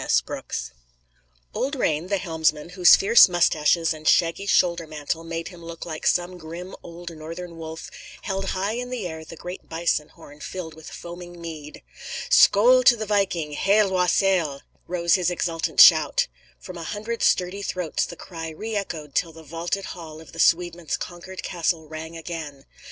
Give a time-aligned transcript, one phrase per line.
[0.03, 0.19] S.
[0.19, 0.71] Brooks
[1.53, 6.07] Old Rane, the helmsman, whose fierce mustaches and shaggy shoulder mantle made him look like
[6.07, 7.91] some grim old Northern wolf,
[8.23, 11.83] held high in air the great bison horn filled with foaming mead.
[12.31, 13.51] "Skoal to the Viking!
[13.51, 16.27] Hael was hael!"[Footnote: "Hail and health to the Viking!"] rose his exultant shout.
[16.57, 20.39] From a hundred sturdy throats the cry re echoed till the vaulted hall of the
[20.39, 22.65] Swedemen's conquered castle rang again.